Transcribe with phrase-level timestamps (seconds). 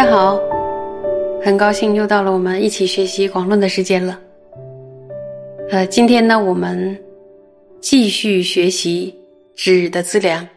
[0.00, 0.40] 大家好，
[1.44, 4.18] 很高兴又到了我们一起学习广论的时间了。
[5.70, 6.98] 呃，今天呢，我们
[7.82, 9.14] 继续学习
[9.54, 10.48] 纸的资粮。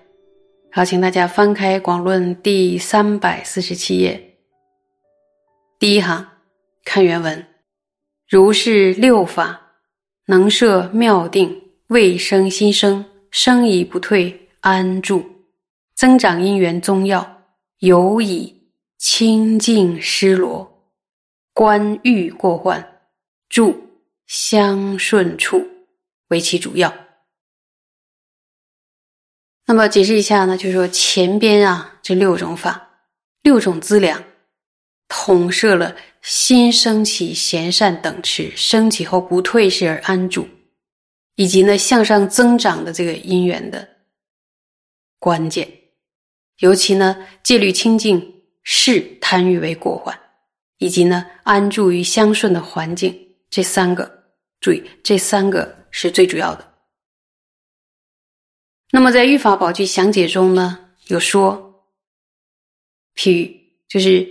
[0.72, 4.18] 好，请大家翻开广论第三百四十七页，
[5.78, 6.26] 第一行
[6.86, 7.46] 看原文：
[8.30, 9.60] 如是六法，
[10.28, 11.54] 能摄妙定，
[11.88, 15.22] 未生心生，生已不退，安住，
[15.98, 17.42] 增长因缘宗要，
[17.80, 18.63] 有以。
[19.06, 20.82] 清净失罗，
[21.54, 23.02] 观欲过患，
[23.50, 25.62] 住相顺处
[26.30, 26.96] 为其主要。
[29.66, 32.92] 那么解释一下呢，就是说前边啊这六种法，
[33.42, 34.24] 六种资粮，
[35.10, 40.48] 统摄了心升起贤善等持，升起后不退失而安住，
[41.36, 43.86] 以及呢向上增长的这个因缘的
[45.20, 45.70] 关键，
[46.60, 48.33] 尤其呢戒律清净。
[48.64, 50.18] 视贪欲为过患，
[50.78, 54.24] 以及呢安住于相顺的环境，这三个
[54.60, 56.74] 注意，这三个是最主要的。
[58.92, 61.88] 那么在《御法宝具详解》中呢，有说，
[63.16, 64.28] 譬喻就是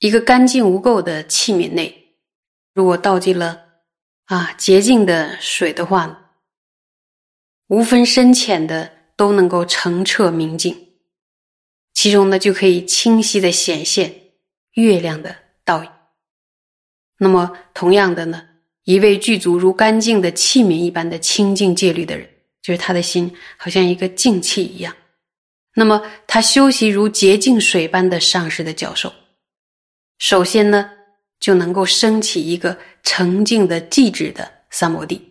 [0.00, 2.16] 一个干净无垢的器皿内，
[2.74, 3.64] 如果倒进了
[4.24, 6.32] 啊洁净的水的话，
[7.68, 10.83] 无分深浅的都能够澄澈明净。
[12.04, 14.14] 其中呢，就可以清晰的显现
[14.74, 15.90] 月亮的倒影。
[17.16, 18.46] 那么，同样的呢，
[18.84, 22.28] 一位具足如干净的器皿一般的清净戒律的人，
[22.60, 24.94] 就是他的心好像一个净器一样。
[25.76, 29.10] 那么，他修习如洁净水般的上师的教授，
[30.18, 30.90] 首先呢，
[31.40, 35.22] 就能够升起一个澄净的寂止的三摩地，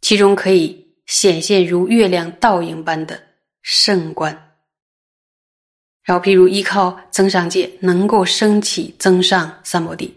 [0.00, 3.22] 其中可以显现如月亮倒影般的
[3.62, 4.48] 圣观。
[6.04, 10.08] 然后，譬如依靠增上界，能够升起增上三摩地；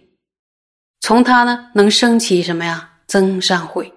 [1.02, 2.92] 从它呢，能升起什么呀？
[3.06, 3.92] 增上慧。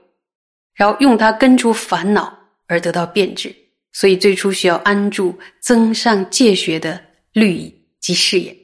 [0.75, 3.55] 然后用它根除烦恼而得到变质。
[3.93, 8.57] 所以最初需要安住增上界学的律仪及事业，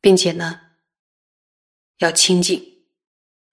[0.00, 0.60] 并且呢，
[2.00, 2.60] 要清净。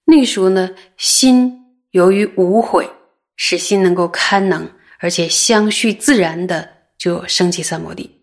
[0.03, 2.89] 那时候呢，心由于无悔，
[3.35, 4.67] 使心能够堪能，
[4.97, 6.67] 而且相续自然的
[6.97, 8.16] 就升起三摩地。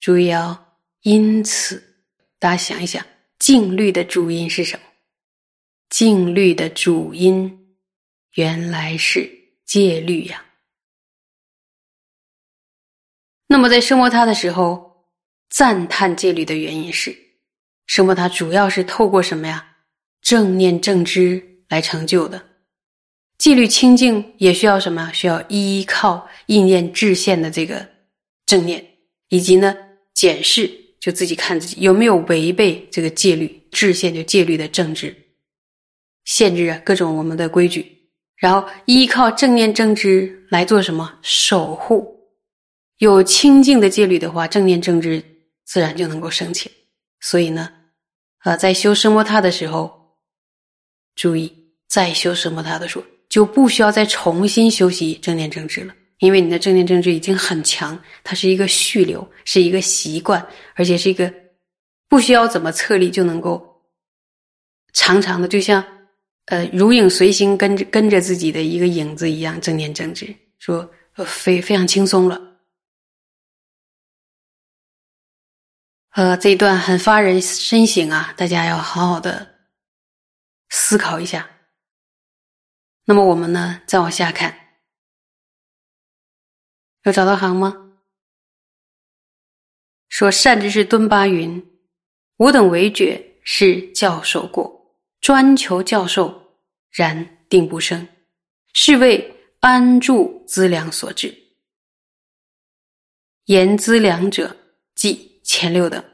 [0.00, 0.58] 注意哦，
[1.02, 1.82] 因此，
[2.38, 3.04] 大家想一想，
[3.38, 4.82] 静虑的主因是什么？
[5.90, 7.76] 静虑的主因
[8.34, 9.30] 原来是
[9.66, 10.42] 戒律呀。
[13.46, 15.04] 那么在生摩他的时候，
[15.50, 17.14] 赞叹戒律的原因是，
[17.86, 19.76] 生摩他主要是透过什么呀？
[20.22, 22.42] 正念正知来成就的。
[23.36, 25.12] 戒律清净也需要什么？
[25.12, 27.86] 需要依靠意念智现的这个
[28.46, 28.86] 正念，
[29.28, 29.74] 以及呢？
[30.14, 35.14] 检视就自己看自己有没有违背这个戒律，制限就戒律的正治，
[36.24, 42.18] 限制啊各种我们的规矩，然后依靠正念正知来做什么守护。
[42.98, 45.22] 有清净的戒律的话，正念正知
[45.64, 46.70] 自然就能够升起。
[47.20, 47.72] 所以呢，
[48.40, 50.18] 啊，在修声摩他的时候，
[51.14, 51.50] 注意
[51.88, 55.94] 在修声摩他的时候，就不需要再重新修习正念正知了。
[56.20, 61.32] 因为你的正念正知已经很强，它是一个续流，是一个习惯，而且是一个
[62.08, 63.82] 不需要怎么测力就能够
[64.92, 65.82] 长长的，就像
[66.46, 69.58] 呃如影随形跟着跟着自己的一个影子一样。
[69.60, 70.88] 正念正知说
[71.26, 72.38] 非非常轻松了，
[76.10, 79.54] 呃，这一段很发人深省啊，大家要好好的
[80.68, 81.48] 思考一下。
[83.06, 84.54] 那么我们呢，再往下看。
[87.04, 87.86] 有找到行吗？
[90.08, 91.64] 说善知识敦巴云
[92.38, 96.58] ：“吾等为觉是教授过，专求教授，
[96.90, 98.06] 然定不生，
[98.74, 101.34] 是为安住资粮所致。
[103.44, 104.56] 言资粮者，
[104.94, 106.04] 即前六等。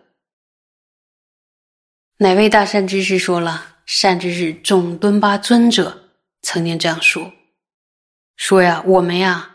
[2.18, 3.78] 哪位大善知识说了？
[3.86, 6.10] 善知识众敦巴尊者
[6.42, 7.32] 曾经这样说：
[8.36, 9.54] 说呀，我们呀。”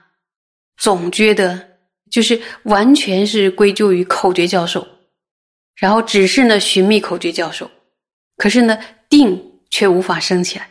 [0.81, 1.77] 总觉得
[2.09, 4.87] 就是完全是归咎于口诀教授，
[5.75, 7.69] 然后只是呢寻觅口诀教授，
[8.35, 10.67] 可是呢定却无法升起来。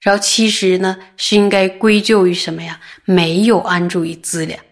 [0.00, 2.80] 然后其实呢是应该归咎于什么呀？
[3.04, 4.64] 没有安住于资粮。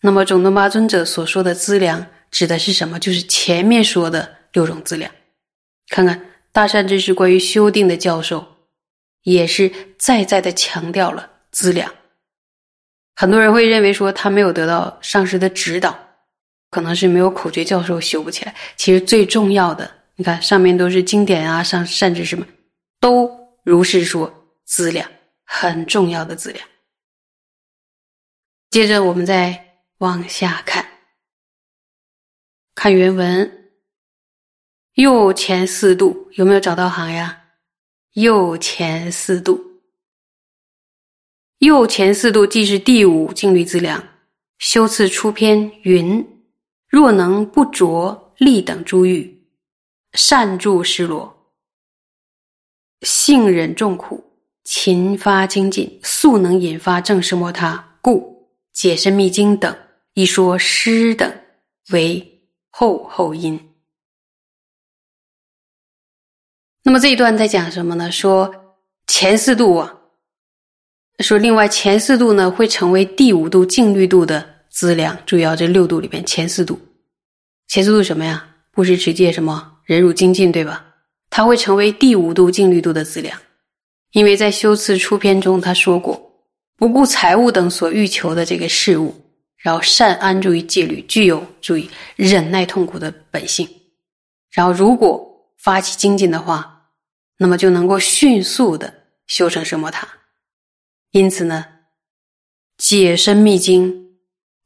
[0.00, 2.98] 那么种敦巴尊者所说的资粮指的是什么？
[2.98, 5.12] 就是前面说的六种资粮。
[5.88, 8.56] 看看大善知识关于修订的教授，
[9.24, 11.32] 也是再再的强调了。
[11.54, 11.88] 资粮，
[13.14, 15.96] 很多人会认为说他没有得到上师的指导，
[16.68, 18.52] 可能是没有口诀教授修不起来。
[18.76, 22.44] 其实最重要的，你看上面都是经典啊，上甚至什么，
[22.98, 23.30] 都
[23.62, 25.08] 如是说资粮，
[25.44, 26.68] 很重要的资粮。
[28.70, 30.84] 接着我们再往下看，
[32.74, 33.70] 看原文，
[34.94, 37.44] 右前四度有没有找到行呀？
[38.14, 39.73] 右前四度。
[41.64, 44.02] 右前四度即是第五静虑资粮，
[44.58, 46.26] 修次出篇云：
[46.88, 49.46] 若能不着力等诸欲，
[50.12, 51.52] 善住失落，
[53.00, 54.22] 性忍众苦，
[54.64, 59.74] 勤发精进，速能引发正视摩他，故解身密经等
[60.12, 61.32] 一说师等
[61.90, 63.58] 为后后因。
[66.82, 68.12] 那么这一段在讲什么呢？
[68.12, 68.76] 说
[69.06, 70.00] 前四度啊。
[71.20, 76.78] 说另外前四度呢会成为第五度静虑度的资粮，注意啊，这六度里边前四度，
[77.68, 78.44] 前四度什么呀？
[78.72, 80.84] 不是持戒什么忍辱精进，对吧？
[81.30, 83.38] 它会成为第五度静虑度的资粮，
[84.12, 86.20] 因为在修辞出篇中他说过，
[86.76, 89.14] 不顾财物等所欲求的这个事物，
[89.56, 93.68] 然后善安住于戒律，具有注意忍耐痛苦的本性，
[94.52, 95.24] 然后如果
[95.58, 96.88] 发起精进的话，
[97.38, 98.92] 那么就能够迅速的
[99.28, 100.08] 修成什么塔。
[101.14, 101.64] 因此呢，
[102.76, 103.88] 《解深密经》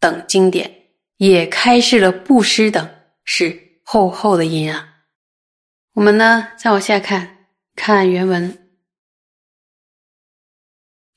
[0.00, 0.86] 等经典
[1.18, 2.88] 也开示了布施等
[3.22, 5.04] 是厚厚的因啊。
[5.92, 8.66] 我们呢再往下看，看原文，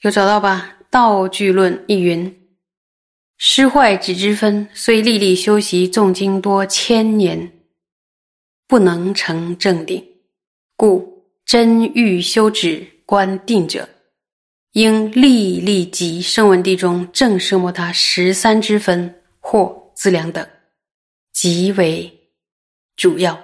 [0.01, 0.75] 有找到吧？
[0.89, 2.49] 《道具论》一云
[3.39, 7.49] ：“施坏止之分，虽历历修习诵经多千年，
[8.67, 10.05] 不能成正定，
[10.75, 13.87] 故真欲修止观定者。”
[14.73, 20.47] 应历历及声闻地中正声摩他十三之分或资粮等，
[21.33, 22.09] 极为
[22.95, 23.37] 主要。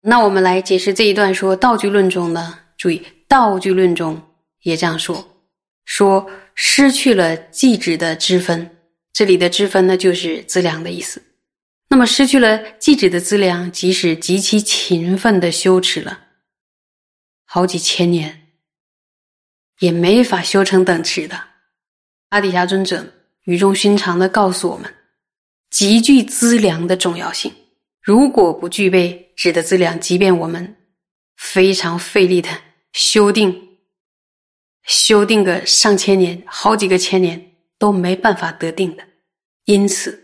[0.00, 4.20] 那我们来解释这一段，说道具论中呢，注意道具论中
[4.62, 5.44] 也这样说，
[5.84, 8.78] 说失去了寂止的之分，
[9.12, 11.22] 这里的之分呢，就是资粮的意思。
[11.90, 16.21] 那么失去了寂止的资粮，即使极其勤奋的修持了。
[17.54, 18.48] 好几千年
[19.80, 21.38] 也没法修成等持的。
[22.30, 23.06] 阿底峡尊者
[23.44, 24.90] 语重心长的告诉我们，
[25.68, 27.52] 极具资粮的重要性。
[28.00, 30.76] 如果不具备质的资粮，即便我们
[31.36, 32.48] 非常费力的
[32.94, 33.54] 修订，
[34.84, 39.04] 修订个上千年、好几个千年，都没办法得定的。
[39.66, 40.18] 因此，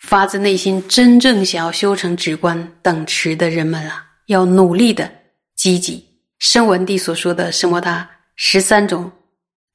[0.00, 5.21] 发自内心真正想要修成止观等持的人们啊，要努力的。
[5.62, 6.04] 积极
[6.40, 9.12] 声文帝所说的什么他十三种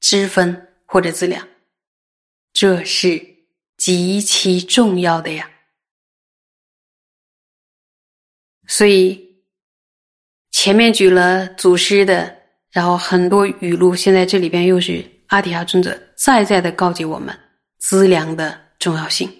[0.00, 1.48] 支分或者资粮，
[2.52, 3.26] 这是
[3.78, 5.50] 极其重要的呀。
[8.66, 9.42] 所以
[10.50, 12.36] 前面举了祖师的，
[12.70, 17.34] 然后很多语录，现在这里边又是阿底亚尊者再再的告诫我们
[17.78, 19.34] 资粮的重要性。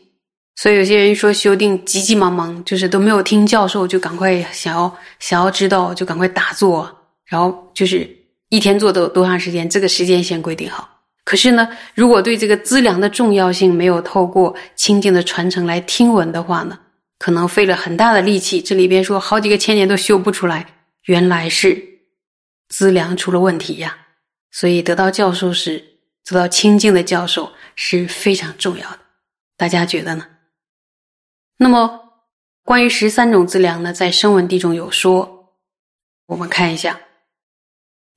[0.60, 6.92] 所以有些人说修订急急忙忙，就是都没有听教授，就赶快想要想要知道，就赶快打坐，
[7.26, 8.10] 然后就是
[8.48, 10.88] 一天做多多长时间，这个时间先规定好。
[11.22, 16.76] 可是呢，如果对这个资粮的重要性没有透过清净的传承来听闻的话呢，
[17.20, 18.60] 可能费了很大的力气。
[18.60, 20.66] 这里边说好几个千年都修不出来，
[21.04, 21.80] 原来是
[22.68, 23.96] 资粮出了问题呀。
[24.50, 25.78] 所以得到教授是
[26.24, 28.98] 得到清净的教授是非常重要的，
[29.56, 30.26] 大家觉得呢？
[31.60, 32.00] 那么，
[32.62, 35.56] 关于十三种资粮呢，在声闻地中有说，
[36.26, 37.00] 我们看一下。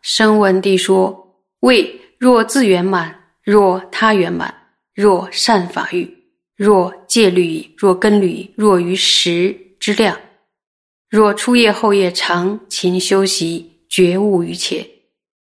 [0.04, 4.54] 声闻地说：为若自圆满，若他圆满，
[4.94, 6.08] 若善法欲，
[6.56, 10.16] 若戒律，若根律，若于时之量，
[11.10, 14.88] 若初夜后夜常勤修习觉悟于切，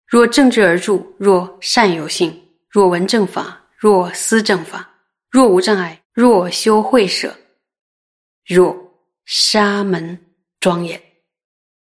[0.05, 2.37] 若正智而住，若善有性，
[2.69, 4.89] 若闻正法，若思正法，
[5.31, 7.33] 若无障碍，若修会舍。
[8.45, 8.93] 若
[9.25, 11.01] 沙门庄严，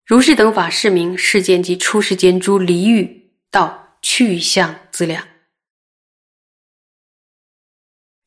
[0.04, 5.26] 如是等法，是名世间及出世间诸离欲道去向资粮。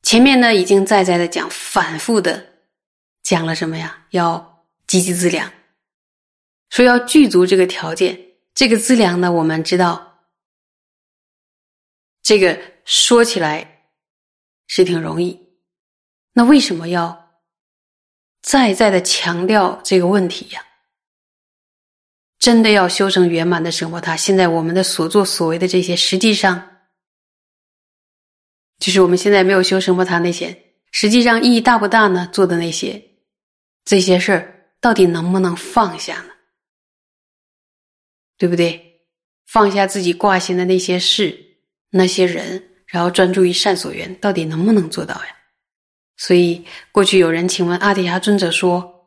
[0.02, 2.64] 前面呢，已经在在的讲，反复的
[3.22, 4.06] 讲了什么呀？
[4.10, 5.50] 要积极资粮，
[6.68, 8.26] 说要具足这个条件。
[8.52, 10.26] 这个资粮呢，我们知道，
[12.20, 13.86] 这个说起来
[14.66, 15.48] 是挺容易。
[16.32, 17.19] 那为什么要？
[18.42, 20.64] 再再的强调这个问题呀，
[22.38, 26.78] 真的要修成圆满的生活，他现在我们的所作所为的这些，实际上
[28.78, 32.28] 就是我们现在没有修生活他那些，实际上意义大不大呢？
[32.32, 33.02] 做的那些
[33.84, 36.30] 这些事儿，到底能不能放下呢？
[38.38, 38.86] 对不对？
[39.46, 41.38] 放下自己挂心的那些事、
[41.90, 45.36] 那些人，然后专注于善所缘，到底能不能做到呀？
[46.20, 48.98] 所以过去有人请问阿底峡尊者说。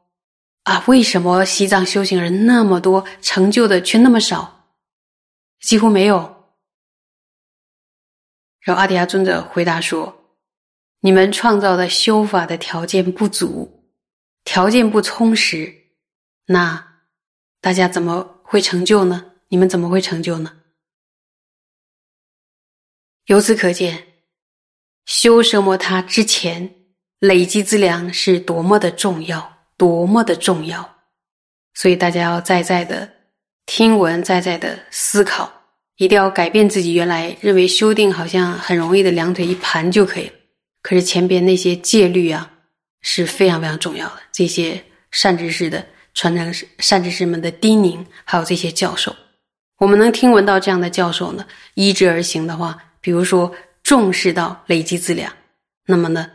[0.63, 4.69] 啊，为什么西藏修行人那么多，成就的却那么少，
[5.59, 6.17] 几乎没有？
[8.61, 10.37] 然后阿底亚尊者回答说
[11.03, 13.83] ：“你们创造的修法的条件不足，
[14.45, 15.89] 条件不充实，
[16.45, 17.01] 那
[17.59, 19.33] 大家怎么会成就呢？
[19.49, 20.61] 你们怎么会成就呢？”
[23.27, 24.13] 由此可见，
[25.03, 26.82] 修奢摩他之前
[27.23, 29.51] 累积资粮是多么的重要。
[29.75, 30.87] 多么的重要，
[31.73, 33.09] 所以大家要在在的
[33.65, 35.51] 听闻，在在的思考，
[35.97, 40.33] 一定要改变自己原来认为修订好像很容易的两腿一盘就可以了。
[40.83, 42.49] 可是前边那些戒律啊
[43.01, 49.13] 是非常非常重要的，这些善知识的传承善知识们的叮咛，还有这些教授，
[49.79, 53.51] 我们能听闻到这样的教授呢，依之而行的话，比如说
[53.81, 55.33] 重视到累积资粮，
[55.87, 56.29] 那么呢，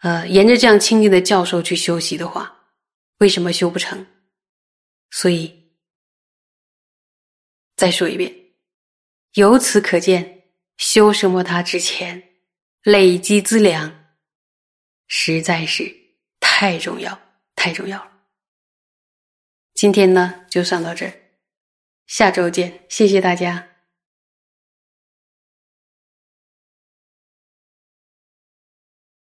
[0.00, 2.54] 呃，沿着这样清净的教授去修习的话。
[3.18, 4.06] 为什么修不成？
[5.10, 5.72] 所以
[7.74, 8.32] 再说一遍，
[9.34, 10.44] 由此可见，
[10.76, 12.22] 修什么他之前
[12.82, 14.14] 累积资粮，
[15.08, 15.92] 实在是
[16.38, 17.20] 太重要，
[17.56, 18.12] 太重要了。
[19.74, 21.12] 今天呢，就上到这儿，
[22.06, 23.67] 下周见，谢谢大家。